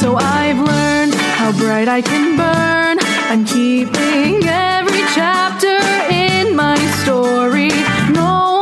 [0.00, 2.96] So I've learned how bright I can burn.
[3.28, 5.76] I'm keeping every chapter
[6.08, 7.68] in my story.
[8.10, 8.59] No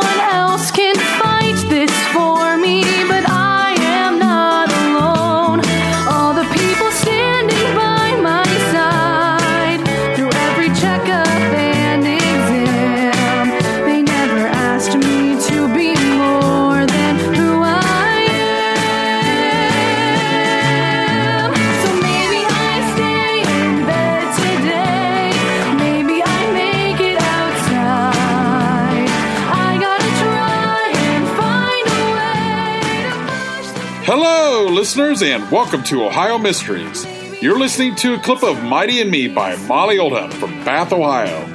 [34.10, 37.04] Hello, listeners, and welcome to Ohio Mysteries.
[37.42, 41.46] You're listening to a clip of Mighty and Me by Molly Oldham from Bath, Ohio.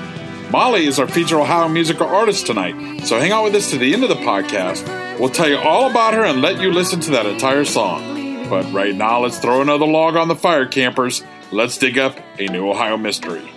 [0.52, 3.92] Molly is our featured Ohio musical artist tonight, so hang out with us to the
[3.92, 4.88] end of the podcast.
[5.20, 8.48] We'll tell you all about her and let you listen to that entire song.
[8.48, 11.24] But right now, let's throw another log on the fire, campers.
[11.52, 13.53] Let's dig up a new Ohio mystery.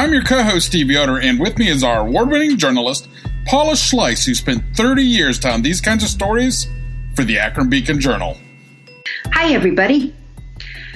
[0.00, 3.06] I'm your co host, Steve Yoder, and with me is our award winning journalist,
[3.44, 6.66] Paula Schleis, who spent 30 years telling these kinds of stories
[7.14, 8.38] for the Akron Beacon Journal.
[9.26, 10.14] Hi, everybody.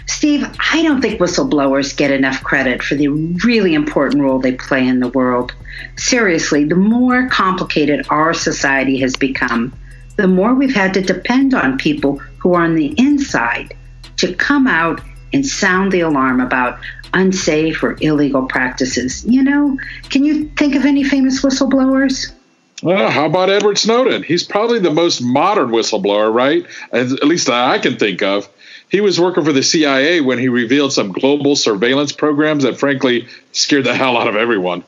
[0.07, 4.89] Steve, I don't think whistleblowers get enough credit for the really important role they play
[4.89, 5.53] in the world.
[5.99, 9.79] Seriously, the more complicated our society has become,
[10.17, 13.77] the more we've had to depend on people who are on the inside
[14.17, 15.03] to come out
[15.35, 16.79] and sound the alarm about
[17.13, 19.25] unsafe or illegal practices.
[19.27, 19.79] You know,
[20.09, 22.33] can you think of any famous whistleblowers?
[22.83, 24.23] Well, how about Edward Snowden?
[24.23, 26.67] He's probably the most modern whistleblower, right?
[26.93, 28.49] At least I can think of.
[28.89, 33.27] He was working for the CIA when he revealed some global surveillance programs that, frankly,
[33.53, 34.85] scared the hell out of everyone.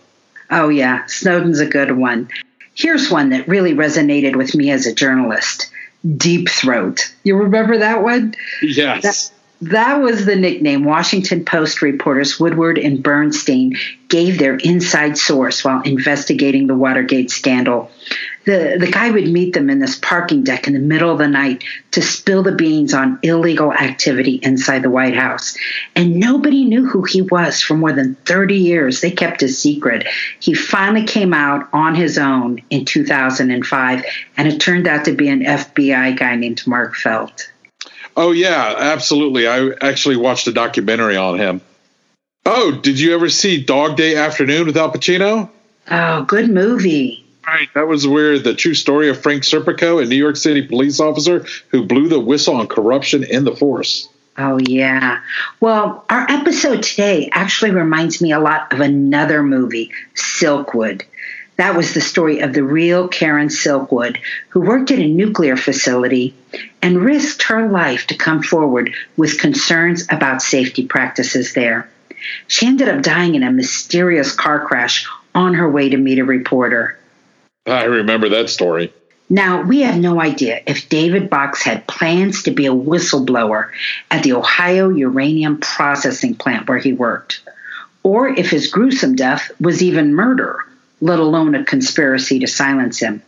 [0.50, 2.28] Oh, yeah, Snowden's a good one.
[2.74, 5.70] Here's one that really resonated with me as a journalist
[6.16, 7.12] Deep Throat.
[7.24, 8.34] You remember that one?
[8.62, 9.02] Yes.
[9.02, 13.76] That was the nickname Washington Post reporters Woodward and Bernstein
[14.08, 17.90] gave their inside source while investigating the Watergate scandal.
[18.44, 21.26] The, the guy would meet them in this parking deck in the middle of the
[21.26, 25.56] night to spill the beans on illegal activity inside the White House.
[25.96, 29.00] And nobody knew who he was for more than 30 years.
[29.00, 30.06] They kept his secret.
[30.38, 34.04] He finally came out on his own in 2005,
[34.36, 37.50] and it turned out to be an FBI guy named Mark Felt.
[38.16, 39.46] Oh, yeah, absolutely.
[39.46, 41.60] I actually watched a documentary on him.
[42.46, 45.50] Oh, did you ever see Dog Day Afternoon with Al Pacino?
[45.90, 47.24] Oh, good movie.
[47.46, 47.68] Right.
[47.74, 51.46] That was where the true story of Frank Serpico, a New York City police officer
[51.68, 54.08] who blew the whistle on corruption in the force.
[54.38, 55.20] Oh, yeah.
[55.60, 61.02] Well, our episode today actually reminds me a lot of another movie, Silkwood.
[61.56, 64.18] That was the story of the real Karen Silkwood,
[64.50, 66.34] who worked at a nuclear facility
[66.82, 71.88] and risked her life to come forward with concerns about safety practices there.
[72.46, 76.24] She ended up dying in a mysterious car crash on her way to meet a
[76.24, 76.98] reporter.
[77.66, 78.92] I remember that story.
[79.28, 83.70] Now, we have no idea if David Bocks had plans to be a whistleblower
[84.10, 87.42] at the Ohio uranium processing plant where he worked,
[88.04, 90.64] or if his gruesome death was even murder,
[91.00, 93.22] let alone a conspiracy to silence him.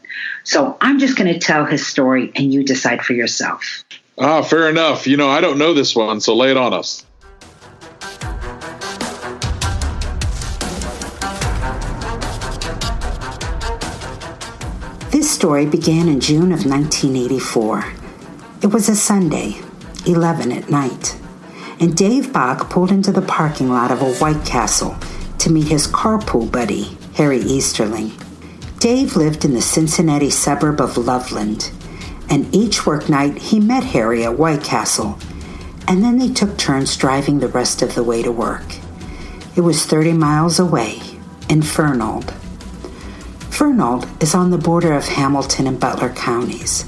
[0.44, 3.84] So I'm just going to tell his story and you decide for yourself.
[4.18, 5.06] Ah, fair enough.
[5.06, 7.04] You know, I don't know this one, so lay it on us.
[15.10, 17.94] This story began in June of 1984.
[18.60, 19.56] It was a Sunday,
[20.04, 21.16] 11 at night,
[21.80, 24.96] and Dave Bocks pulled into the parking lot of a White Castle
[25.38, 28.12] to meet his carpool buddy, Harry Easterling.
[28.78, 31.72] Dave lived in the Cincinnati suburb of Loveland,
[32.30, 35.18] and each work night he met Harry at White Castle,
[35.88, 38.62] and then they took turns driving the rest of the way to work.
[39.56, 41.00] It was 30 miles away
[41.48, 42.30] in Fernald.
[43.50, 46.84] Fernald is on the border of Hamilton and Butler counties.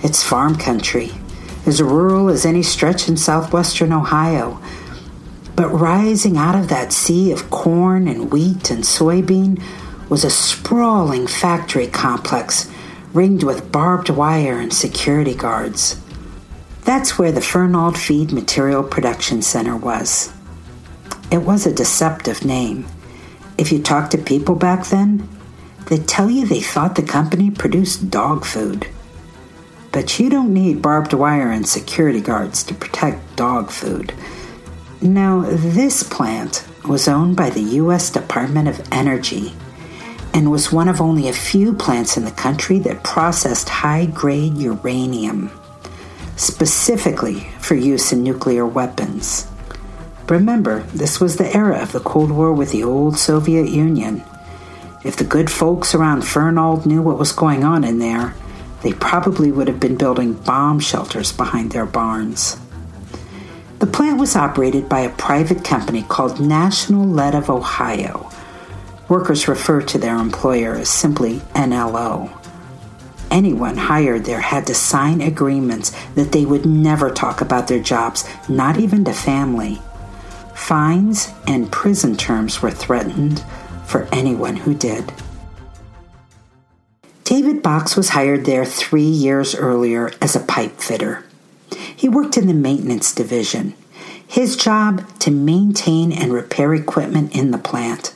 [0.00, 1.10] It's farm country,
[1.66, 4.60] as rural as any stretch in southwestern Ohio.
[5.56, 9.60] But rising out of that sea of corn and wheat and soybean
[10.10, 12.70] was a sprawling factory complex
[13.14, 15.98] ringed with barbed wire and security guards.
[16.84, 20.32] That's where the Fernald Feed Material Production Center was.
[21.32, 22.86] It was a deceptive name.
[23.58, 25.26] If you talked to people back then,
[25.86, 28.86] they'd tell you they thought the company produced dog food.
[29.90, 34.12] But you don't need barbed wire and security guards to protect dog food.
[35.02, 38.10] Now, this plant was owned by the U.S.
[38.10, 39.54] Department of Energy
[40.32, 44.56] and was one of only a few plants in the country that processed high grade
[44.56, 45.50] uranium,
[46.36, 49.46] specifically for use in nuclear weapons.
[50.28, 54.24] Remember, this was the era of the Cold War with the old Soviet Union.
[55.04, 58.34] If the good folks around Fernald knew what was going on in there,
[58.82, 62.58] they probably would have been building bomb shelters behind their barns.
[63.78, 68.30] The plant was operated by a private company called National Lead of Ohio.
[69.08, 72.30] Workers refer to their employer as simply NLO.
[73.30, 78.24] Anyone hired there had to sign agreements that they would never talk about their jobs,
[78.48, 79.78] not even to family.
[80.54, 83.44] Fines and prison terms were threatened
[83.84, 85.12] for anyone who did.
[87.24, 91.24] David Bocks was hired there three years earlier as a pipe fitter.
[91.96, 93.74] He worked in the maintenance division.
[94.28, 98.14] His job to maintain and repair equipment in the plant,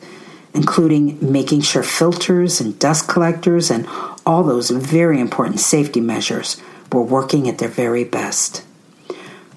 [0.53, 3.87] including making sure filters and dust collectors and
[4.27, 6.61] all those very important safety measures
[6.93, 8.65] were working at their very best.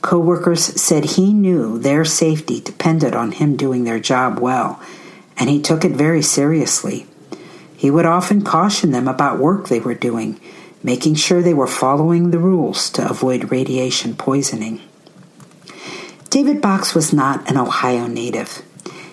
[0.01, 4.81] Coworkers said he knew their safety depended on him doing their job well,
[5.37, 7.07] and he took it very seriously.
[7.75, 10.39] He would often caution them about work they were doing,
[10.83, 14.81] making sure they were following the rules to avoid radiation poisoning.
[16.29, 18.61] David Bocks was not an Ohio native.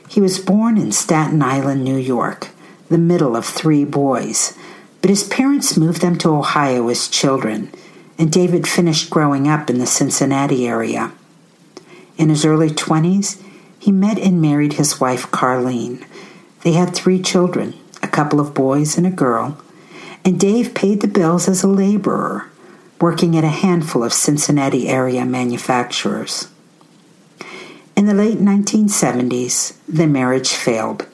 [0.08, 2.48] He was born in Staten Island, New York,
[2.88, 4.54] the middle of three boys,
[5.00, 7.70] but his parents moved them to Ohio as children
[8.20, 11.10] and David finished growing up in the Cincinnati area.
[12.18, 13.42] In his early 20s,
[13.78, 16.04] he met and married his wife, Carlene.
[16.62, 19.58] They had three children a couple of boys and a girl,
[20.24, 22.50] and Dave paid the bills as a laborer,
[23.00, 26.48] working at a handful of Cincinnati area manufacturers.
[27.96, 31.06] In the late 1970s, the marriage failed.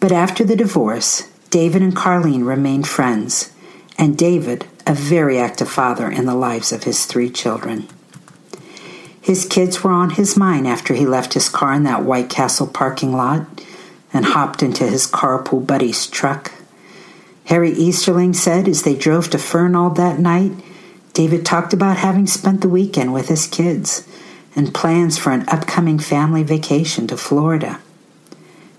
[0.00, 3.52] But after the divorce, David and Carlene remained friends,
[3.96, 7.88] and David a very active father in the lives of his three children.
[9.20, 12.66] His kids were on his mind after he left his car in that White Castle
[12.66, 13.46] parking lot
[14.12, 16.52] and hopped into his carpool buddy's truck.
[17.48, 20.52] Harry Easterling said as they drove to Fernald that night,
[21.14, 24.06] David talked about having spent the weekend with his kids
[24.54, 27.80] and plans for an upcoming family vacation to Florida.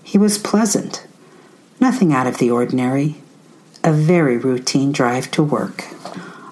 [0.04, 1.04] He was pleasant,
[1.80, 3.16] nothing out of the ordinary,
[3.82, 5.86] a very routine drive to work.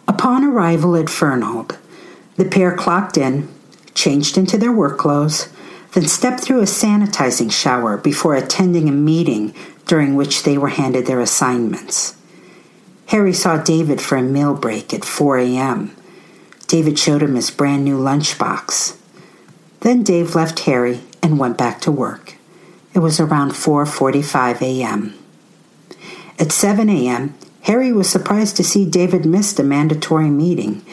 [0.09, 1.79] Upon arrival at Fernald,
[2.35, 3.49] the pair clocked in,
[3.95, 5.49] changed into their work clothes,
[5.99, 9.53] then stepped through a sanitizing shower before attending a meeting
[9.87, 12.15] during which they were handed their assignments.
[13.07, 15.97] Harry saw David for a meal break at 4 a.m.
[16.69, 18.97] David showed him his brand new lunchbox.
[19.81, 22.37] Then Dave left Harry and went back to work.
[22.95, 25.15] It was around 4:45 a.m.
[26.39, 30.85] At 7 a.m., Harry was surprised to see David missed a mandatory meeting.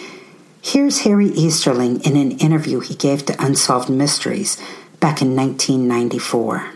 [0.63, 4.57] Here's Harry Easterling in an interview he gave to Unsolved Mysteries
[4.99, 6.71] back in 1994.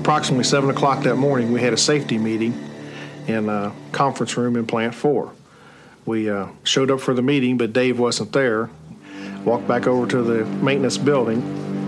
[0.00, 2.54] Approximately 7 o'clock that morning, we had a safety meeting
[3.26, 5.32] in a conference room in Plant 4.
[6.06, 8.70] We uh, showed up for the meeting, but Dave wasn't there.
[9.44, 11.42] Walked back over to the maintenance building,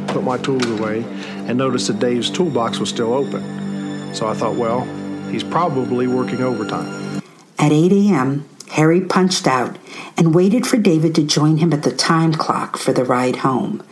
[0.09, 1.02] put my tools away,
[1.47, 4.14] and noticed that Dave's toolbox was still open.
[4.14, 4.85] So I thought, well,
[5.30, 7.23] he's probably working overtime.
[7.59, 9.76] At 8 a.m., Harry punched out
[10.16, 13.82] and waited for David to join him at the time clock for the ride home.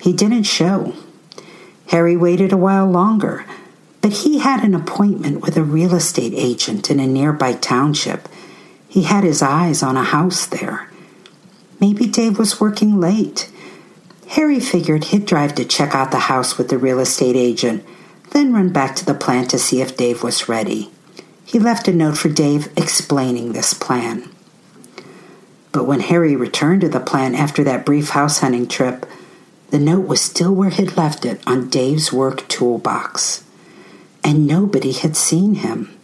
[0.00, 0.94] He didn't show.
[1.88, 3.44] Harry waited a while longer,
[4.00, 8.28] but he had an appointment with a real estate agent in a nearby township.
[8.88, 10.90] He had his eyes on a house there.
[11.80, 13.50] Maybe Dave was working late.
[14.28, 17.84] Harry figured he'd drive to check out the house with the real estate agent
[18.30, 20.90] then run back to the plant to see if Dave was ready.
[21.44, 24.28] He left a note for Dave explaining this plan.
[25.72, 29.06] But when Harry returned to the plant after that brief house hunting trip,
[29.70, 33.44] the note was still where he'd left it on Dave's work toolbox,
[34.24, 35.94] and nobody had seen him.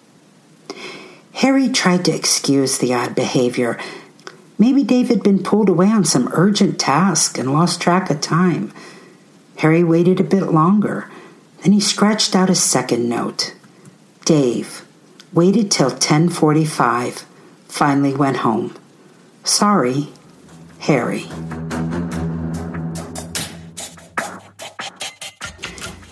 [1.35, 3.79] Harry tried to excuse the odd behavior,
[4.59, 8.73] Maybe Dave had been pulled away on some urgent task and lost track of time.
[9.59, 11.11] Harry waited a bit longer.
[11.63, 13.55] Then he scratched out a second note.
[14.25, 14.85] Dave
[15.33, 17.25] waited till 10:45,
[17.69, 18.75] finally went home.
[19.43, 20.13] Sorry,
[20.81, 21.27] Harry.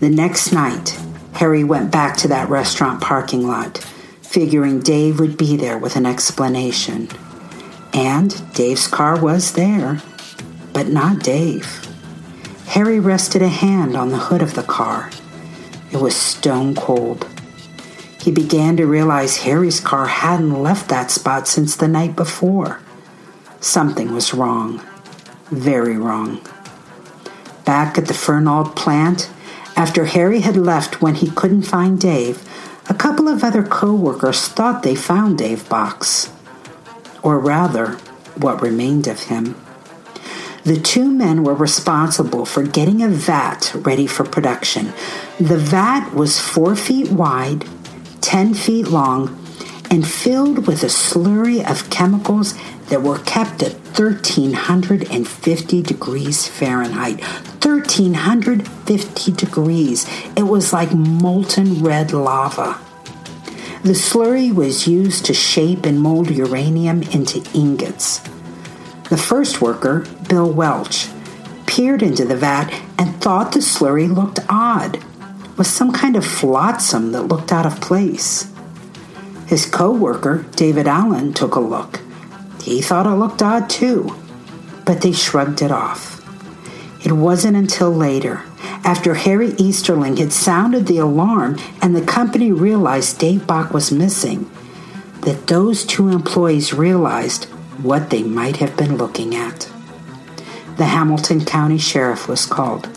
[0.02, 0.98] The next night,
[1.34, 3.78] Harry went back to that restaurant parking lot,
[4.20, 7.08] figuring Dave would be there with an explanation.
[7.94, 10.02] And Dave's car was there,
[10.72, 11.86] but not Dave.
[12.66, 15.08] Harry rested a hand on the hood of the car.
[15.92, 17.24] It was stone cold.
[18.20, 22.80] He began to realize Harry's car hadn't left that spot since the night before.
[23.60, 24.82] Something was wrong.
[25.52, 26.44] Very wrong.
[27.64, 29.30] Back at the Fernald plant,
[29.76, 32.46] after Harry had left when he couldn't find Dave,
[32.88, 36.30] a couple of other co-workers thought they found Dave Bocks.
[37.22, 37.92] Or rather,
[38.36, 39.54] what remained of him.
[40.64, 44.92] The two men were responsible for getting a vat ready for production.
[45.38, 47.64] The vat was four feet wide,
[48.20, 49.38] 10 feet long,
[49.90, 52.54] and filled with a slurry of chemicals
[52.92, 57.22] that were kept at 1350 degrees Fahrenheit.
[57.64, 60.06] 1350 degrees.
[60.36, 62.78] It was like molten red lava.
[63.82, 68.18] The slurry was used to shape and mold uranium into ingots.
[69.08, 71.08] The first worker, Bill Welch,
[71.64, 75.02] peered into the vat and thought the slurry looked odd,
[75.56, 78.52] was some kind of flotsam that looked out of place.
[79.46, 82.02] His co worker, David Allen, took a look.
[82.62, 84.16] He thought it looked odd too,
[84.86, 86.20] but they shrugged it off.
[87.04, 88.44] It wasn't until later,
[88.84, 94.48] after Harry Easterling had sounded the alarm and the company realized Dave Bocks was missing,
[95.22, 97.46] that those two employees realized
[97.82, 99.68] what they might have been looking at.
[100.76, 102.88] The Hamilton County Sheriff was called.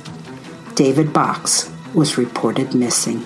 [0.76, 3.26] David Bocks was reported missing.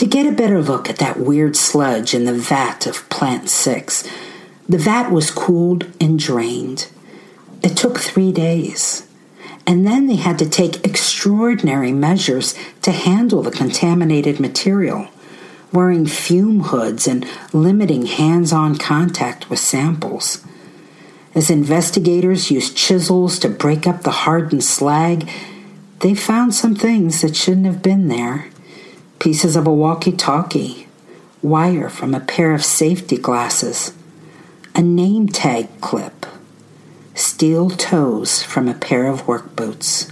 [0.00, 4.08] To get a better look at that weird sludge in the vat of Plant 6,
[4.66, 6.88] the vat was cooled and drained.
[7.62, 9.06] It took three days.
[9.66, 15.08] And then they had to take extraordinary measures to handle the contaminated material,
[15.70, 20.42] wearing fume hoods and limiting hands on contact with samples.
[21.34, 25.28] As investigators used chisels to break up the hardened slag,
[25.98, 28.46] they found some things that shouldn't have been there
[29.20, 30.88] pieces of a walkie talkie,
[31.42, 33.92] wire from a pair of safety glasses,
[34.74, 36.24] a name tag clip,
[37.14, 40.10] steel toes from a pair of work boots.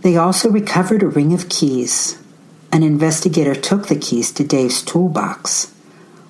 [0.00, 2.18] They also recovered a ring of keys.
[2.72, 5.74] An investigator took the keys to Dave's toolbox.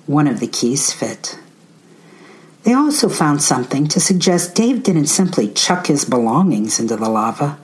[0.05, 1.39] One of the keys fit.
[2.63, 7.57] They also found something to suggest Dave didn't simply chuck his belongings into the lava.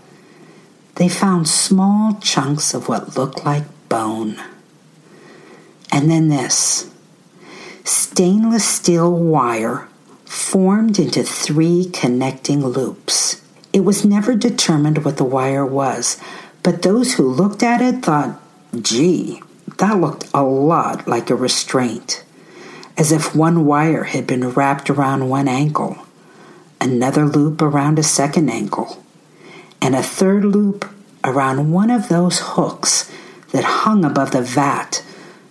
[0.96, 4.42] They found small chunks of what looked like bone.
[5.92, 6.90] And then this
[7.84, 9.88] stainless steel wire
[10.26, 13.42] formed into three connecting loops.
[13.72, 16.18] It was never determined what the wire was,
[16.64, 18.42] but those who looked at it thought,
[18.82, 19.42] gee,
[19.78, 22.24] that looked a lot like a restraint,
[22.98, 25.98] as if one wire had been wrapped around one ankle,
[26.80, 29.04] another loop around a second ankle,
[29.82, 30.86] and a third loop
[31.24, 33.12] around one of those hooks
[33.56, 35.02] that hung above the vat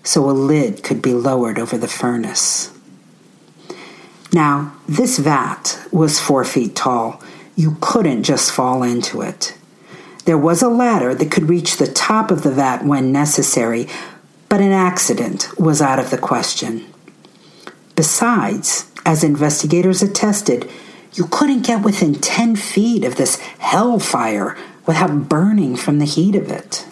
[0.02, 2.70] so a lid could be lowered over the furnace.
[4.30, 7.23] Now, this vat was four feet tall.
[7.56, 9.56] You couldn't just fall into it.
[10.26, 13.88] There was a ladder that could reach the top of the vat when necessary,
[14.50, 16.84] but an accident was out of the question.
[17.96, 20.70] Besides, as investigators attested,
[21.14, 26.50] you couldn't get within 10 feet of this hellfire without burning from the heat of
[26.50, 26.84] it.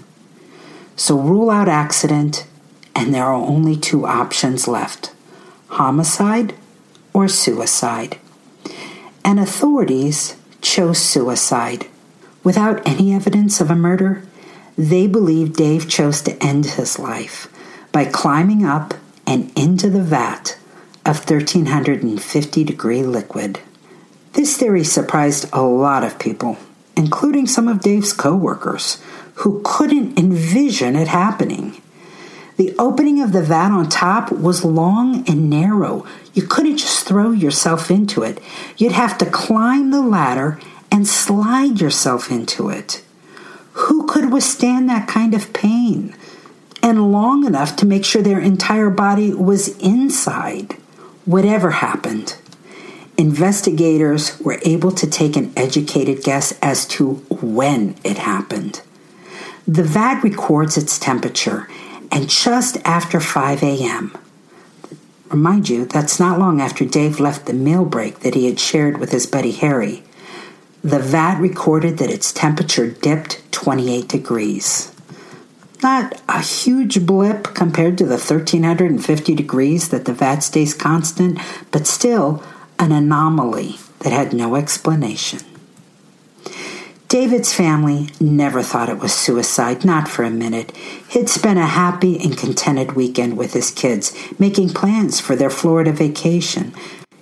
[1.02, 2.46] So rule out accident,
[2.94, 5.12] and there are only two options left
[5.66, 6.54] homicide
[7.12, 8.18] or suicide.
[9.24, 11.88] And authorities chose suicide.
[12.44, 14.22] Without any evidence of a murder,
[14.78, 17.48] they believe Dave chose to end his life
[17.90, 18.94] by climbing up
[19.26, 20.56] and into the vat
[21.04, 23.58] of 1350 degree liquid.
[24.34, 26.58] This theory surprised a lot of people,
[26.96, 29.02] including some of Dave's coworkers,
[29.34, 31.80] who couldn't envision it happening.
[32.56, 36.06] The opening of the vat on top was long and narrow.
[36.34, 38.40] You couldn't just throw yourself into it.
[38.76, 40.60] You'd have to climb the ladder
[40.90, 43.02] and slide yourself into it.
[43.72, 46.14] Who could withstand that kind of pain?
[46.82, 50.76] and long enough to make sure their entire body was inside.
[51.24, 52.36] Whatever happened,
[53.16, 58.82] investigators were able to take an educated guess as to when it happened.
[59.66, 61.68] The vat records its temperature,
[62.10, 64.12] and just after 5 a.m.,
[65.30, 68.98] remind you, that's not long after Dave left the meal break that he had shared
[68.98, 70.02] with his buddy Harry,
[70.82, 74.92] the vat recorded that its temperature dipped 28 degrees.
[75.80, 81.38] Not a huge blip compared to the 1350 degrees that the vat stays constant,
[81.70, 82.42] but still
[82.80, 85.40] an anomaly that had no explanation.
[87.12, 90.74] David's family never thought it was suicide, not for a minute.
[91.10, 95.92] He'd spent a happy and contented weekend with his kids, making plans for their Florida
[95.92, 96.72] vacation.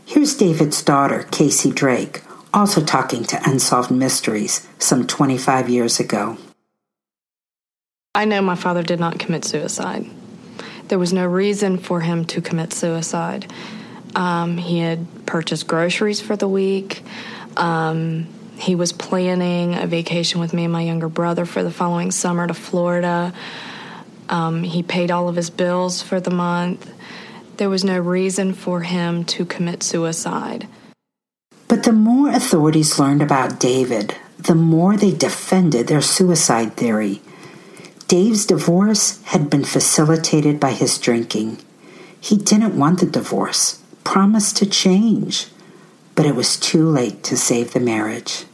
[0.07, 2.23] Here's David's daughter, Casey Drake,
[2.55, 6.39] also talking to Unsolved Mysteries some 25 years ago.
[8.15, 10.07] I know my father did not commit suicide.
[10.87, 13.53] There was no reason for him to commit suicide.
[14.15, 17.03] Um, he had purchased groceries for the week.
[17.57, 18.29] Um,
[18.61, 22.47] he was planning a vacation with me and my younger brother for the following summer
[22.47, 23.33] to Florida.
[24.29, 26.93] Um, he paid all of his bills for the month.
[27.57, 30.69] There was no reason for him to commit suicide.
[31.69, 37.23] But the more authorities learned about David, the more they defended their suicide theory.
[38.09, 41.59] Dave's divorce had been facilitated by his drinking.
[42.21, 45.47] He didn't want the divorce, promised to change,
[46.15, 48.45] but it was too late to save the marriage.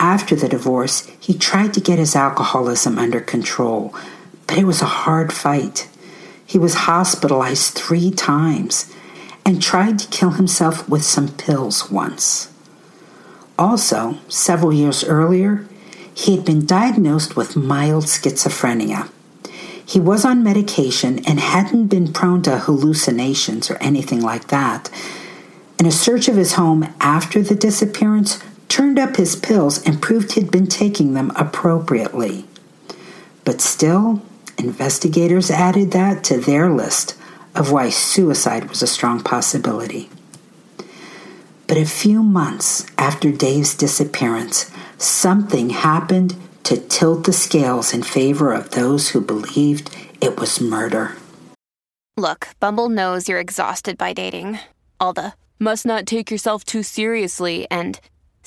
[0.00, 3.94] After the divorce, he tried to get his alcoholism under control,
[4.46, 5.88] but it was a hard fight.
[6.46, 8.92] He was hospitalized three times
[9.44, 12.52] and tried to kill himself with some pills once.
[13.58, 15.66] Also, several years earlier,
[16.14, 19.10] he had been diagnosed with mild schizophrenia.
[19.84, 24.90] He was on medication and hadn't been prone to hallucinations or anything like that.
[25.78, 28.38] In a search of his home after the disappearance,
[28.78, 32.46] turned up his pills and proved he'd been taking them appropriately.
[33.44, 34.22] But still,
[34.56, 37.16] investigators added that to their list
[37.56, 40.08] of why suicide was a strong possibility.
[41.66, 48.52] But a few months after Dave's disappearance, something happened to tilt the scales in favor
[48.52, 51.16] of those who believed it was murder.
[52.16, 54.60] Look, Bumble knows you're exhausted by dating.
[55.00, 57.98] All the must not take yourself too seriously and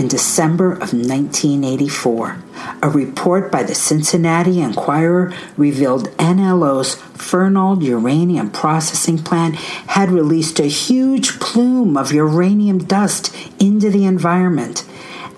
[0.00, 2.38] In December of 1984.
[2.82, 10.64] A report by the Cincinnati Enquirer revealed NLO's Fernald uranium processing plant had released a
[10.64, 14.86] huge plume of uranium dust into the environment,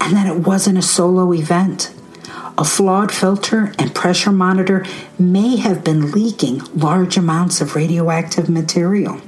[0.00, 1.92] and that it wasn't a solo event.
[2.56, 4.86] A flawed filter and pressure monitor
[5.18, 9.20] may have been leaking large amounts of radioactive material.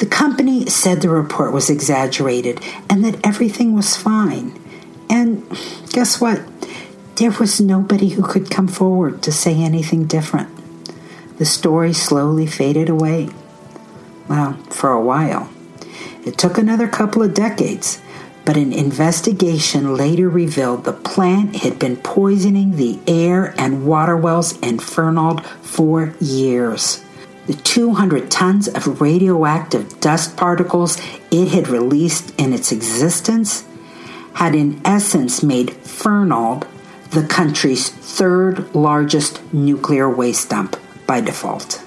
[0.00, 2.58] The company said the report was exaggerated
[2.88, 4.58] and that everything was fine.
[5.10, 5.46] And
[5.92, 6.40] guess what?
[7.16, 10.48] There was nobody who could come forward to say anything different.
[11.36, 13.28] The story slowly faded away.
[14.26, 15.50] Well, for a while.
[16.24, 18.00] It took another couple of decades,
[18.46, 24.58] but an investigation later revealed the plant had been poisoning the air and water wells
[24.60, 27.04] in Fernald for years
[27.50, 30.96] the 200 tons of radioactive dust particles
[31.32, 33.64] it had released in its existence
[34.34, 36.64] had in essence made Fernald
[37.10, 40.76] the country's third largest nuclear waste dump
[41.08, 41.84] by default.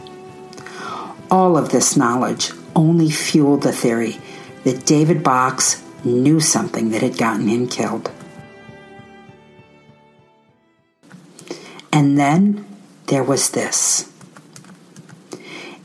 [1.31, 4.17] All of this knowledge only fueled the theory
[4.65, 8.11] that David Bocks knew something that had gotten him killed.
[11.93, 12.65] And then
[13.05, 14.12] there was this.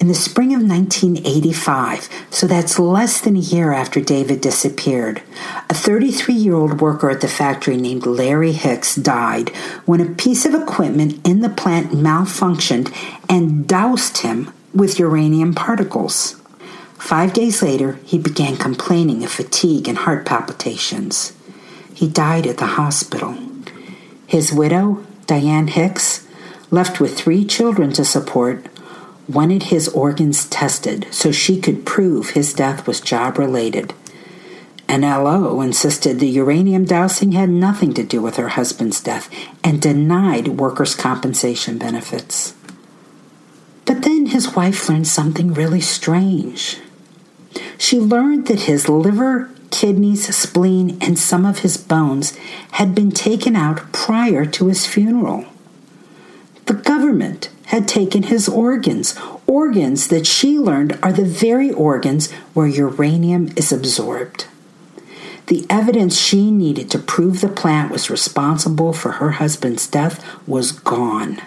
[0.00, 5.22] In the spring of 1985, so that's less than a year after David disappeared,
[5.68, 9.48] a 33 year old worker at the factory named Larry Hicks died
[9.86, 12.94] when a piece of equipment in the plant malfunctioned
[13.28, 16.40] and doused him with uranium particles.
[16.96, 21.32] Five days later, he began complaining of fatigue and heart palpitations.
[21.92, 23.36] He died at the hospital.
[24.28, 26.24] His widow, Diane Hicks,
[26.70, 28.64] left with three children to support,
[29.28, 33.92] wanted his organs tested so she could prove his death was job related.
[34.88, 39.28] NLO insisted the uranium dousing had nothing to do with her husband's death
[39.62, 42.54] and denied workers' compensation benefits.
[43.84, 46.78] But then his wife learned something really strange.
[47.76, 52.34] She learned that his liver, kidneys, spleen, and some of his bones
[52.72, 55.44] had been taken out prior to his funeral.
[56.64, 59.14] The government had taken his organs,
[59.46, 64.46] organs that she learned are the very organs where uranium is absorbed.
[65.48, 70.72] The evidence she needed to prove the plant was responsible for her husband's death was
[70.72, 71.42] gone.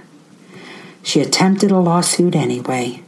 [1.02, 3.02] She attempted a lawsuit anyway,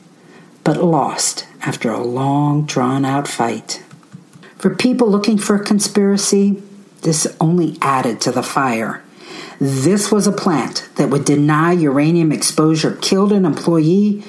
[0.64, 3.84] but lost after a long, drawn out fight.
[4.58, 6.64] For people looking for a conspiracy,
[7.02, 9.03] this only added to the fire.
[9.60, 14.24] This was a plant that would deny uranium exposure killed an employee,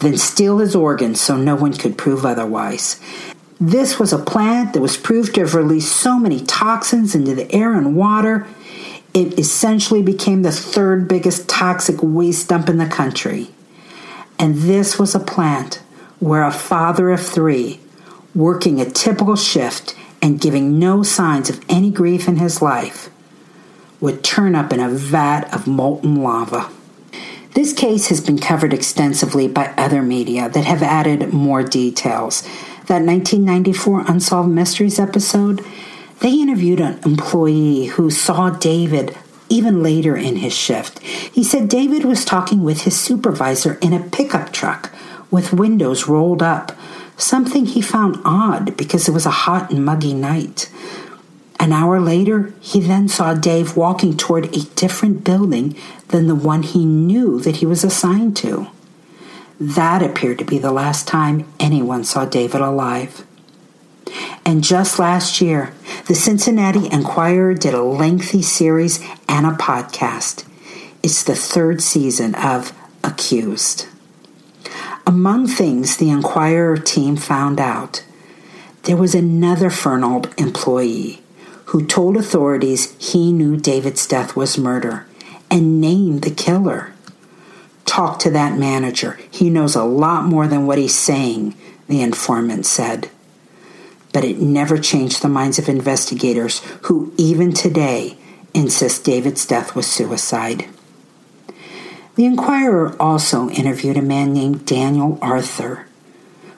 [0.00, 3.00] then steal his organs so no one could prove otherwise.
[3.60, 7.52] This was a plant that was proved to have released so many toxins into the
[7.54, 8.46] air and water,
[9.12, 13.50] it essentially became the third biggest toxic waste dump in the country.
[14.38, 15.82] And this was a plant
[16.20, 17.80] where a father of three,
[18.34, 23.10] working a typical shift and giving no signs of any grief in his life,
[24.00, 26.70] would turn up in a vat of molten lava.
[27.54, 32.42] This case has been covered extensively by other media that have added more details
[32.86, 35.64] that 1994 Unsolved Mysteries episode,
[36.20, 39.16] they interviewed an employee who saw David
[39.48, 41.00] even later in his shift.
[41.00, 44.92] He said David was talking with his supervisor in a pickup truck
[45.30, 46.72] with windows rolled up,
[47.16, 50.70] something he found odd because it was a hot and muggy night.
[51.60, 55.76] An hour later, he then saw Dave walking toward a different building
[56.08, 58.68] than the one he knew that he was assigned to.
[59.60, 63.26] That appeared to be the last time anyone saw David alive.
[64.42, 65.74] And just last year,
[66.06, 70.46] the Cincinnati Enquirer did a lengthy series and a podcast.
[71.02, 72.72] It's the third season of
[73.04, 73.86] Accused.
[75.06, 78.02] Among things the Enquirer team found out,
[78.84, 81.20] there was another Fernald employee
[81.70, 85.06] who told authorities he knew David's death was murder
[85.48, 86.92] and named the killer.
[87.84, 89.20] Talk to that manager.
[89.30, 91.54] He knows a lot more than what he's saying,
[91.86, 93.08] the informant said.
[94.12, 98.18] But it never changed the minds of investigators who, even today,
[98.52, 100.66] insist David's death was suicide.
[102.16, 105.86] The Enquirer also interviewed a man named Daniel Arthur,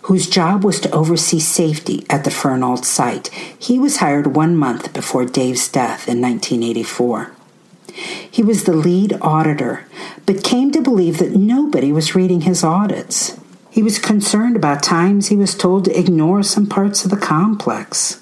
[0.03, 3.29] whose job was to oversee safety at the Fernald site.
[3.59, 7.33] He was hired one month before Dave's death in 1984.
[8.31, 9.87] He was the lead auditor,
[10.27, 13.39] but came to believe that nobody was reading his audits.
[13.71, 18.21] He was concerned about times he was told to ignore some parts of the complex,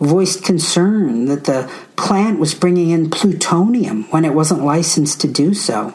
[0.00, 5.54] voiced concern that the plant was bringing in plutonium when it wasn't licensed to do
[5.54, 5.94] so,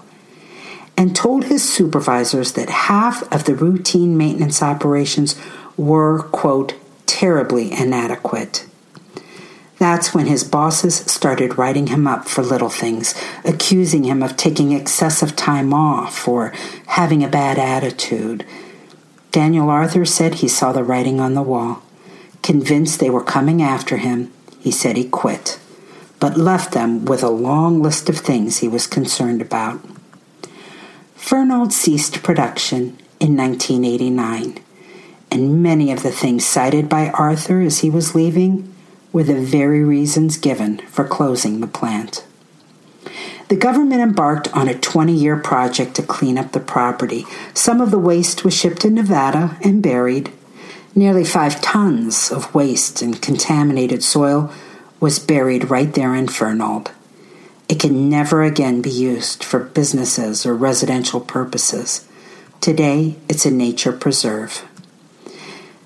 [0.98, 5.36] and told his supervisors that half of the routine maintenance operations
[5.78, 6.76] were, quote,
[7.06, 8.68] terribly inadequate.
[9.82, 14.74] That's when his bosses started writing him up for little things, accusing him of taking
[14.74, 16.54] excessive time off or
[16.86, 18.46] having a bad attitude.
[19.32, 21.82] Daniel Arthur said he saw the writing on the wall.
[22.44, 25.60] Convinced they were coming after him, he said he quit,
[26.20, 29.80] but left them with a long list of things he was concerned about.
[31.22, 34.58] Fernald ceased production in 1989,
[35.30, 38.74] and many of the things cited by Arthur as he was leaving
[39.14, 42.26] were the very reasons given for closing the plant.
[43.48, 47.26] The government embarked on a 20 year project to clean up the property.
[47.54, 50.32] Some of the waste was shipped to Nevada and buried.
[50.96, 54.52] Nearly five tons of waste and contaminated soil
[55.00, 56.92] was buried right there in Fernald.
[57.72, 62.06] It can never again be used for businesses or residential purposes.
[62.60, 64.66] Today, it's a nature preserve.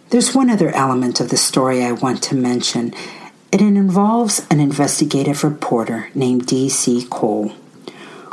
[0.10, 2.92] There's one other element of the story I want to mention.
[3.54, 7.06] and It involves an investigative reporter named D.C.
[7.12, 7.54] Cole.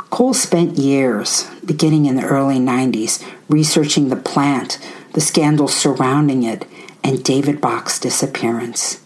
[0.09, 4.79] Cole spent years, beginning in the early 90s, researching the plant,
[5.13, 6.65] the scandals surrounding it,
[7.03, 8.99] and David Bocks's disappearance.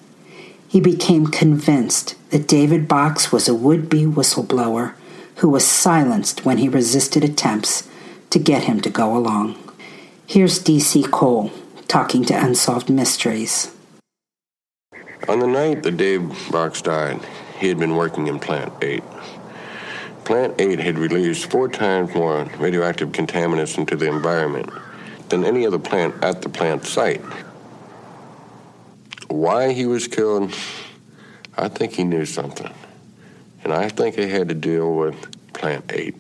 [0.70, 4.94] He became convinced that David Bocks was a would be whistleblower
[5.38, 7.88] who was silenced when he resisted attempts
[8.30, 9.56] to get him to go along.
[10.26, 11.04] Here's D.C.
[11.04, 11.52] Cole
[11.88, 13.74] talking to Unsolved Mysteries.
[15.30, 17.20] On the night that Dave Bocks died,
[17.60, 19.04] he had been working in Plant 8.
[20.26, 24.70] Plant 8 had released four times more radioactive contaminants into the environment
[25.30, 27.22] than any other plant at the plant site.
[29.30, 30.54] Why he was killed,
[31.58, 32.72] I think he knew something.
[33.64, 36.16] And I think it had to deal with Plant 8.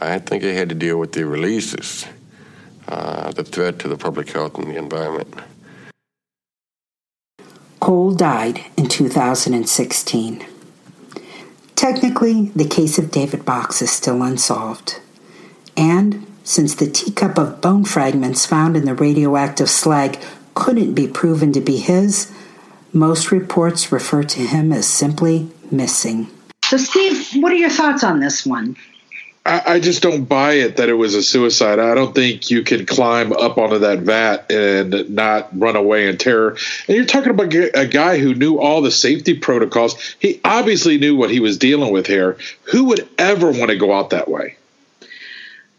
[0.00, 2.06] I think it had to deal with the releases,
[2.86, 5.34] uh, the threat to the public health and the environment.
[7.80, 10.46] Cole died in 2016.
[11.74, 15.00] Technically, the case of David Bocks is still unsolved.
[15.76, 20.18] And since the teacup of bone fragments found in the radioactive slag
[20.54, 22.30] couldn't be proven to be his,
[22.92, 26.28] most reports refer to him as simply missing.
[26.64, 28.76] So, Steve, what are your thoughts on this one?
[29.44, 31.78] I, I just don't buy it that it was a suicide.
[31.78, 36.18] I don't think you can climb up onto that vat and not run away in
[36.18, 36.56] terror.
[36.86, 39.96] And you're talking about a guy who knew all the safety protocols.
[40.18, 42.36] He obviously knew what he was dealing with here.
[42.64, 44.56] Who would ever want to go out that way?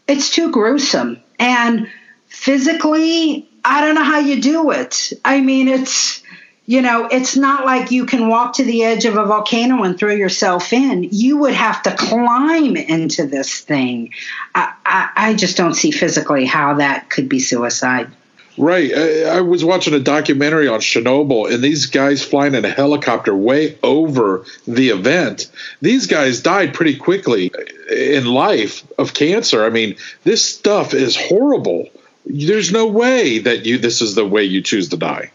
[0.08, 1.22] It's too gruesome.
[1.38, 1.88] And
[2.26, 5.12] physically, I don't know how you do it.
[5.24, 6.21] I mean, it's
[6.66, 9.98] you know, it's not like you can walk to the edge of a volcano and
[9.98, 11.08] throw yourself in.
[11.10, 14.14] You would have to climb into this thing.
[14.54, 18.10] I, I, I just don't see physically how that could be suicide.
[18.58, 18.92] Right.
[18.94, 23.34] I, I, was watching a documentary on Chernobyl, and these guys flying in a helicopter
[23.34, 25.50] way over the event.
[25.80, 27.50] These guys died pretty quickly
[27.90, 29.64] in life of cancer.
[29.64, 31.88] I mean, this stuff is horrible.
[32.26, 35.32] There's no way that you this is the way you choose to die.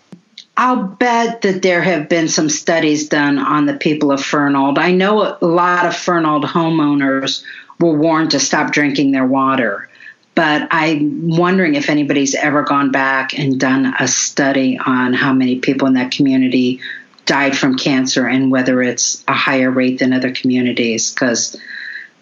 [0.59, 4.79] I'll bet that there have been some studies done on the people of Fernald.
[4.79, 7.43] I know a lot of Fernald homeowners
[7.79, 9.87] were warned to stop drinking their water,
[10.33, 15.59] but I'm wondering if anybody's ever gone back and done a study on how many
[15.59, 16.81] people in that community
[17.27, 21.11] died from cancer and whether it's a higher rate than other communities.
[21.11, 21.55] Because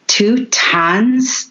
[0.07, 1.49] two tons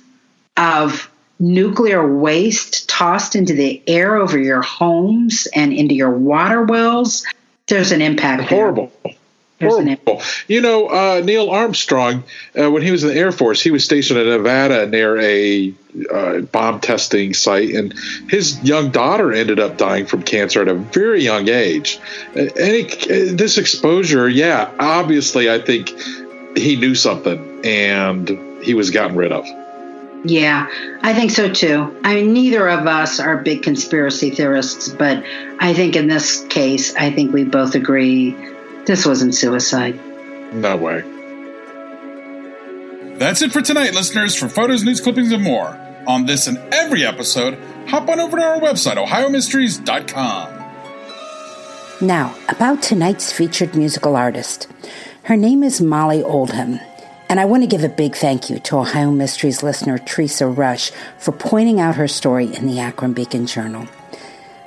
[0.59, 7.25] of nuclear waste tossed into the air over your homes and into your water wells,
[7.67, 8.45] there's an impact.
[8.45, 8.93] Horrible.
[9.61, 10.21] Horrible.
[10.49, 12.25] You know, uh, Neil Armstrong,
[12.59, 15.73] uh, when he was in the Air Force, he was stationed in Nevada near a
[16.13, 17.95] uh, bomb testing site, and
[18.29, 21.99] his young daughter ended up dying from cancer at a very young age.
[22.35, 25.89] Any, this exposure, yeah, obviously, I think
[26.57, 28.29] he knew something and
[28.63, 29.47] he was gotten rid of.
[30.25, 30.67] Yeah,
[31.03, 31.95] I think so too.
[32.03, 35.23] I mean, neither of us are big conspiracy theorists, but
[35.61, 38.35] I think in this case, I think we both agree
[38.87, 40.01] this wasn't suicide.
[40.55, 41.03] No way.
[43.19, 44.35] That's it for tonight, listeners.
[44.35, 48.43] For photos, news clippings, and more on this and every episode, hop on over to
[48.43, 50.65] our website, ohiomysteries.com.
[52.01, 54.69] Now, about tonight's featured musical artist.
[55.25, 56.81] Her name is Molly Oldham.
[57.29, 60.93] And I want to give a big thank you to Ohio Mysteries listener Teresa Rush
[61.19, 63.89] for pointing out her story in the Akron Beacon Journal.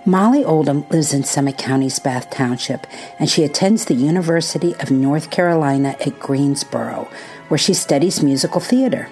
[0.05, 2.87] Molly Oldham lives in Summit County's Bath Township,
[3.19, 7.09] and she attends the University of North Carolina at Greensboro,
[7.49, 9.09] where she studies musical theater.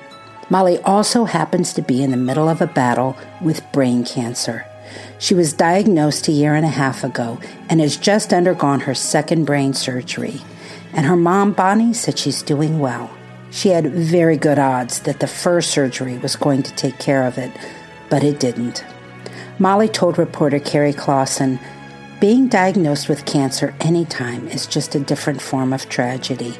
[0.49, 4.65] Molly also happens to be in the middle of a battle with brain cancer.
[5.19, 9.45] She was diagnosed a year and a half ago and has just undergone her second
[9.45, 10.41] brain surgery.
[10.93, 13.11] And her mom, Bonnie, said she's doing well.
[13.51, 17.37] She had very good odds that the first surgery was going to take care of
[17.37, 17.51] it,
[18.09, 18.83] but it didn't.
[19.59, 21.59] Molly told reporter Kerry Clawson,
[22.19, 26.57] being diagnosed with cancer anytime is just a different form of tragedy.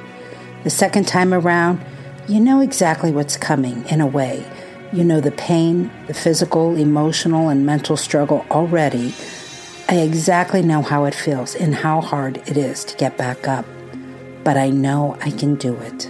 [0.63, 1.84] The second time around,
[2.28, 4.45] you know exactly what's coming in a way.
[4.91, 9.13] You know the pain, the physical, emotional, and mental struggle already.
[9.88, 13.65] I exactly know how it feels and how hard it is to get back up.
[14.43, 16.10] But I know I can do it.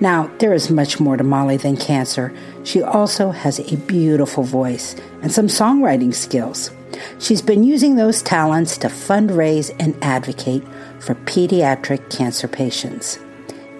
[0.00, 2.32] Now, there is much more to Molly than cancer.
[2.64, 6.70] She also has a beautiful voice and some songwriting skills.
[7.18, 10.64] She's been using those talents to fundraise and advocate
[11.00, 13.18] for pediatric cancer patients.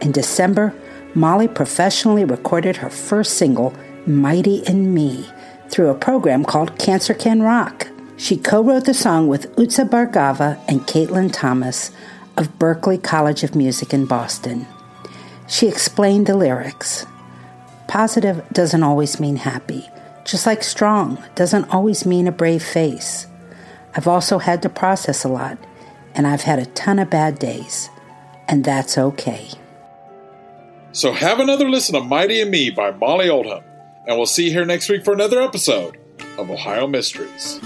[0.00, 0.74] In December,
[1.14, 3.74] Molly professionally recorded her first single,
[4.06, 5.28] Mighty in Me,
[5.68, 7.88] through a program called Cancer Can Rock.
[8.16, 11.90] She co wrote the song with Utsa Bhargava and Caitlin Thomas
[12.36, 14.66] of Berklee College of Music in Boston.
[15.46, 17.06] She explained the lyrics.
[17.86, 19.88] Positive doesn't always mean happy,
[20.24, 23.26] just like strong doesn't always mean a brave face.
[23.94, 25.58] I've also had to process a lot,
[26.14, 27.90] and I've had a ton of bad days,
[28.48, 29.50] and that's okay.
[30.92, 33.62] So have another listen to Mighty and Me by Molly Oldham,
[34.06, 35.98] and we'll see you here next week for another episode
[36.38, 37.60] of Ohio Mysteries.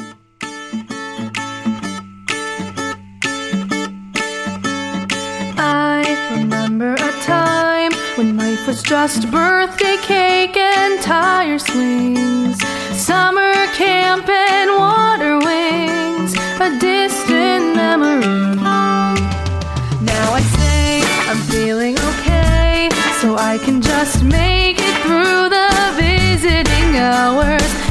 [8.19, 12.59] When life was just birthday cake and tire swings.
[12.99, 18.57] summer camp and water wings, a distant memory.
[20.03, 22.89] Now I say I'm feeling okay,
[23.21, 25.71] so I can just make it through the
[26.03, 27.88] visiting hours.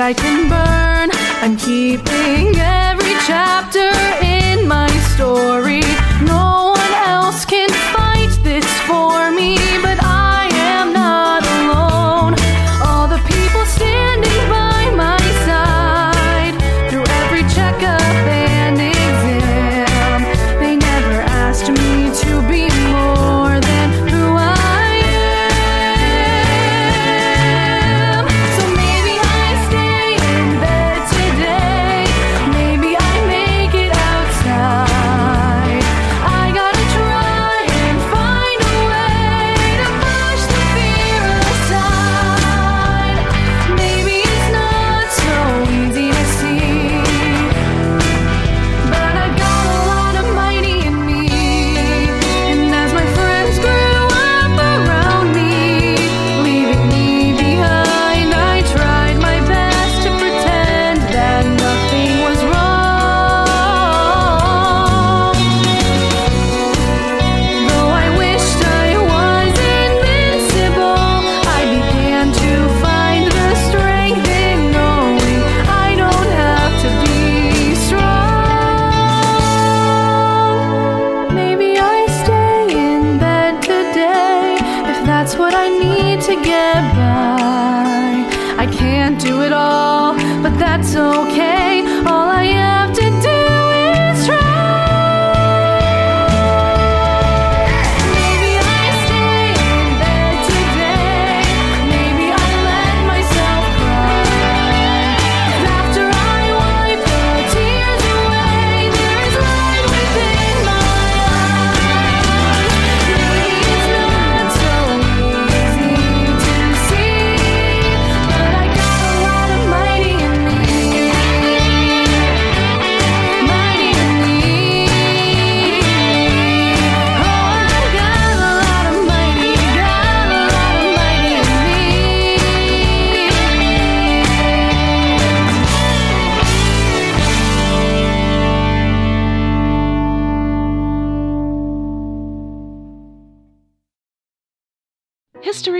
[0.00, 1.10] Bright I can burn.
[1.42, 3.89] I'm keeping every chapter